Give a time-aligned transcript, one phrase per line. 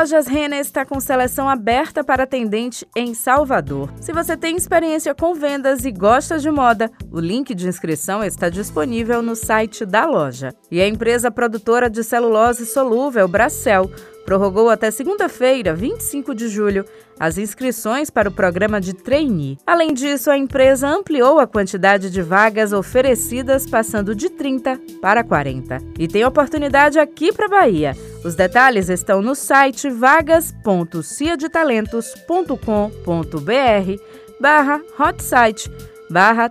[0.00, 3.92] Lojas Renner está com seleção aberta para atendente em Salvador.
[4.00, 8.48] Se você tem experiência com vendas e gosta de moda, o link de inscrição está
[8.48, 10.48] disponível no site da loja.
[10.70, 13.88] E a empresa produtora de celulose solúvel Bracel
[14.24, 16.84] prorrogou até segunda-feira, 25 de julho,
[17.20, 19.58] as inscrições para o programa de trainee.
[19.66, 25.76] Além disso, a empresa ampliou a quantidade de vagas oferecidas, passando de 30 para 40.
[25.98, 27.94] E tem oportunidade aqui para Bahia.
[28.24, 32.52] Os detalhes estão no site vagas.ciadetalentos.com.br
[34.40, 35.70] barra hotsite
[36.08, 36.48] barra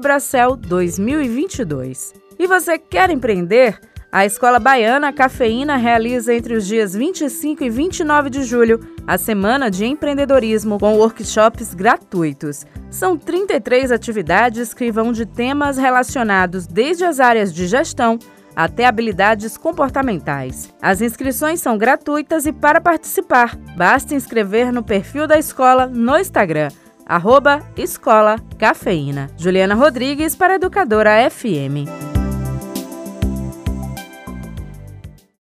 [0.00, 2.14] Bracel 2022.
[2.38, 3.80] E você quer empreender?
[4.12, 9.70] A Escola Baiana Cafeína realiza entre os dias 25 e 29 de julho a Semana
[9.70, 12.66] de Empreendedorismo com workshops gratuitos.
[12.90, 18.18] São 33 atividades que vão de temas relacionados desde as áreas de gestão,
[18.54, 20.72] até habilidades comportamentais.
[20.80, 26.68] As inscrições são gratuitas e para participar, basta inscrever no perfil da escola no Instagram,
[27.06, 29.28] arroba Escola Cafeína.
[29.36, 32.13] Juliana Rodrigues para Educadora FM.